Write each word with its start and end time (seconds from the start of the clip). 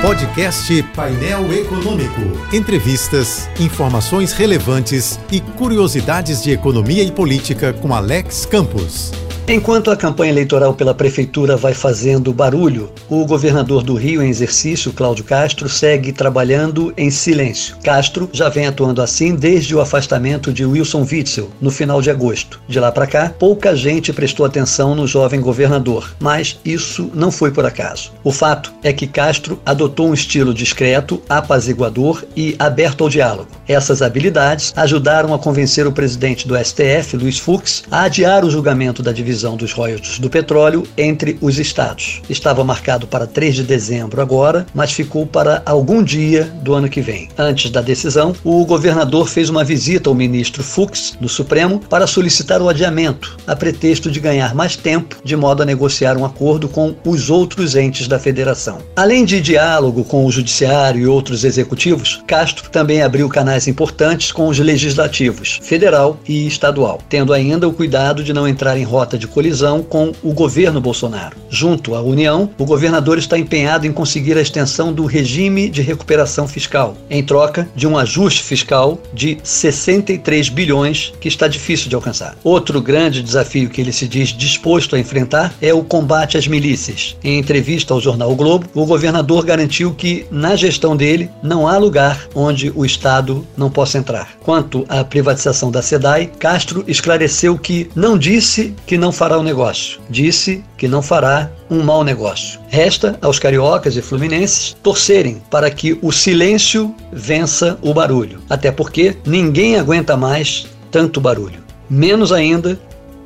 Podcast 0.00 0.80
Painel 0.94 1.52
Econômico. 1.52 2.20
Entrevistas, 2.52 3.50
informações 3.58 4.32
relevantes 4.32 5.18
e 5.30 5.40
curiosidades 5.40 6.40
de 6.40 6.52
economia 6.52 7.02
e 7.02 7.10
política 7.10 7.72
com 7.72 7.92
Alex 7.92 8.46
Campos. 8.46 9.10
Enquanto 9.50 9.90
a 9.90 9.96
campanha 9.96 10.30
eleitoral 10.30 10.74
pela 10.74 10.92
prefeitura 10.92 11.56
vai 11.56 11.72
fazendo 11.72 12.34
barulho, 12.34 12.90
o 13.08 13.24
governador 13.24 13.82
do 13.82 13.94
Rio 13.94 14.22
em 14.22 14.28
exercício, 14.28 14.92
Cláudio 14.92 15.24
Castro, 15.24 15.70
segue 15.70 16.12
trabalhando 16.12 16.92
em 16.98 17.10
silêncio. 17.10 17.74
Castro 17.82 18.28
já 18.30 18.50
vem 18.50 18.66
atuando 18.66 19.00
assim 19.00 19.34
desde 19.34 19.74
o 19.74 19.80
afastamento 19.80 20.52
de 20.52 20.66
Wilson 20.66 21.00
Witzel, 21.10 21.48
no 21.62 21.70
final 21.70 22.02
de 22.02 22.10
agosto. 22.10 22.60
De 22.68 22.78
lá 22.78 22.92
para 22.92 23.06
cá, 23.06 23.34
pouca 23.38 23.74
gente 23.74 24.12
prestou 24.12 24.44
atenção 24.44 24.94
no 24.94 25.06
jovem 25.06 25.40
governador, 25.40 26.14
mas 26.20 26.60
isso 26.62 27.10
não 27.14 27.32
foi 27.32 27.50
por 27.50 27.64
acaso. 27.64 28.12
O 28.22 28.30
fato 28.30 28.70
é 28.82 28.92
que 28.92 29.06
Castro 29.06 29.58
adotou 29.64 30.10
um 30.10 30.14
estilo 30.14 30.52
discreto, 30.52 31.22
apaziguador 31.26 32.22
e 32.36 32.54
aberto 32.58 33.02
ao 33.02 33.08
diálogo. 33.08 33.48
Essas 33.66 34.02
habilidades 34.02 34.74
ajudaram 34.76 35.32
a 35.32 35.38
convencer 35.38 35.86
o 35.86 35.92
presidente 35.92 36.46
do 36.46 36.54
STF, 36.54 37.16
Luiz 37.16 37.38
Fux, 37.38 37.84
a 37.90 38.02
adiar 38.02 38.44
o 38.44 38.50
julgamento 38.50 39.02
da 39.02 39.10
divisão 39.10 39.37
divisão 39.38 39.56
dos 39.56 39.72
royalties 39.72 40.18
do 40.18 40.28
petróleo 40.28 40.82
entre 40.96 41.38
os 41.40 41.58
estados. 41.58 42.20
Estava 42.28 42.64
marcado 42.64 43.06
para 43.06 43.26
3 43.26 43.54
de 43.56 43.62
dezembro 43.62 44.20
agora, 44.20 44.66
mas 44.74 44.92
ficou 44.92 45.26
para 45.26 45.62
algum 45.64 46.02
dia 46.02 46.44
do 46.62 46.74
ano 46.74 46.88
que 46.88 47.00
vem. 47.00 47.28
Antes 47.38 47.70
da 47.70 47.80
decisão, 47.80 48.34
o 48.42 48.64
governador 48.64 49.28
fez 49.28 49.48
uma 49.48 49.62
visita 49.62 50.10
ao 50.10 50.14
ministro 50.14 50.64
Fux 50.64 51.16
do 51.20 51.28
Supremo 51.28 51.78
para 51.78 52.06
solicitar 52.06 52.60
o 52.60 52.68
adiamento, 52.68 53.36
a 53.46 53.54
pretexto 53.54 54.10
de 54.10 54.18
ganhar 54.18 54.54
mais 54.54 54.76
tempo, 54.76 55.16
de 55.22 55.36
modo 55.36 55.62
a 55.62 55.66
negociar 55.66 56.16
um 56.16 56.24
acordo 56.24 56.68
com 56.68 56.96
os 57.04 57.30
outros 57.30 57.76
entes 57.76 58.08
da 58.08 58.18
federação. 58.18 58.78
Além 58.96 59.24
de 59.24 59.40
diálogo 59.40 60.02
com 60.02 60.26
o 60.26 60.32
judiciário 60.32 61.00
e 61.00 61.06
outros 61.06 61.44
executivos, 61.44 62.22
Castro 62.26 62.70
também 62.70 63.02
abriu 63.02 63.28
canais 63.28 63.68
importantes 63.68 64.32
com 64.32 64.48
os 64.48 64.58
legislativos, 64.58 65.60
federal 65.62 66.18
e 66.26 66.46
estadual, 66.46 67.00
tendo 67.08 67.32
ainda 67.32 67.68
o 67.68 67.72
cuidado 67.72 68.24
de 68.24 68.32
não 68.32 68.48
entrar 68.48 68.76
em 68.76 68.84
rota 68.88 69.16
de 69.18 69.27
colisão 69.28 69.82
com 69.82 70.12
o 70.22 70.32
governo 70.32 70.80
Bolsonaro. 70.80 71.36
Junto 71.50 71.94
à 71.94 72.02
União, 72.02 72.50
o 72.58 72.64
governador 72.64 73.18
está 73.18 73.38
empenhado 73.38 73.86
em 73.86 73.92
conseguir 73.92 74.36
a 74.36 74.42
extensão 74.42 74.92
do 74.92 75.04
regime 75.04 75.68
de 75.68 75.82
recuperação 75.82 76.46
fiscal, 76.46 76.96
em 77.08 77.22
troca 77.22 77.68
de 77.74 77.86
um 77.86 77.96
ajuste 77.96 78.42
fiscal 78.42 78.98
de 79.12 79.38
63 79.42 80.48
bilhões 80.48 81.12
que 81.20 81.28
está 81.28 81.48
difícil 81.48 81.88
de 81.88 81.94
alcançar. 81.94 82.36
Outro 82.44 82.80
grande 82.80 83.22
desafio 83.22 83.70
que 83.70 83.80
ele 83.80 83.92
se 83.92 84.06
diz 84.06 84.28
disposto 84.28 84.96
a 84.96 84.98
enfrentar 84.98 85.54
é 85.60 85.72
o 85.72 85.84
combate 85.84 86.36
às 86.36 86.46
milícias. 86.46 87.16
Em 87.22 87.38
entrevista 87.38 87.94
ao 87.94 88.00
jornal 88.00 88.32
o 88.32 88.36
Globo, 88.36 88.66
o 88.74 88.86
governador 88.86 89.44
garantiu 89.44 89.94
que 89.94 90.26
na 90.30 90.56
gestão 90.56 90.96
dele 90.96 91.30
não 91.42 91.66
há 91.66 91.76
lugar 91.76 92.28
onde 92.34 92.72
o 92.74 92.84
Estado 92.84 93.46
não 93.56 93.70
possa 93.70 93.98
entrar. 93.98 94.36
Quanto 94.42 94.84
à 94.88 95.04
privatização 95.04 95.70
da 95.70 95.82
SEDAI, 95.82 96.30
Castro 96.38 96.84
esclareceu 96.86 97.58
que 97.58 97.90
não 97.94 98.18
disse 98.18 98.74
que 98.86 98.98
não 98.98 99.12
fará 99.18 99.36
o 99.36 99.42
negócio. 99.42 100.00
Disse 100.08 100.64
que 100.76 100.86
não 100.86 101.02
fará 101.02 101.50
um 101.68 101.82
mau 101.82 102.04
negócio. 102.04 102.60
Resta 102.68 103.18
aos 103.20 103.36
cariocas 103.40 103.96
e 103.96 104.00
fluminenses 104.00 104.76
torcerem 104.80 105.42
para 105.50 105.68
que 105.72 105.98
o 106.00 106.12
silêncio 106.12 106.94
vença 107.12 107.76
o 107.82 107.92
barulho. 107.92 108.38
Até 108.48 108.70
porque 108.70 109.16
ninguém 109.26 109.76
aguenta 109.76 110.16
mais 110.16 110.68
tanto 110.92 111.20
barulho. 111.20 111.60
Menos 111.90 112.30
ainda, 112.30 112.78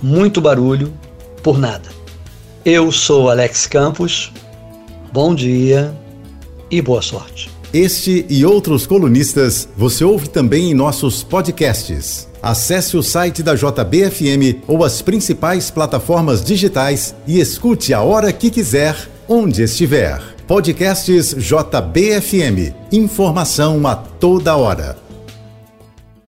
muito 0.00 0.40
barulho 0.40 0.94
por 1.42 1.58
nada. 1.58 1.88
Eu 2.64 2.92
sou 2.92 3.28
Alex 3.28 3.66
Campos. 3.66 4.32
Bom 5.12 5.34
dia 5.34 5.92
e 6.70 6.80
boa 6.80 7.02
sorte. 7.02 7.50
Este 7.72 8.24
e 8.28 8.46
outros 8.46 8.86
colunistas 8.86 9.68
você 9.76 10.04
ouve 10.04 10.28
também 10.28 10.70
em 10.70 10.74
nossos 10.74 11.24
podcasts. 11.24 12.29
Acesse 12.42 12.96
o 12.96 13.02
site 13.02 13.42
da 13.42 13.54
JBFM 13.54 14.62
ou 14.66 14.84
as 14.84 15.02
principais 15.02 15.70
plataformas 15.70 16.42
digitais 16.42 17.14
e 17.26 17.38
escute 17.38 17.92
a 17.92 18.00
hora 18.00 18.32
que 18.32 18.50
quiser, 18.50 18.96
onde 19.28 19.62
estiver. 19.62 20.20
Podcasts 20.46 21.34
JBFM. 21.34 22.74
Informação 22.90 23.86
a 23.86 23.94
toda 23.94 24.56
hora. 24.56 24.99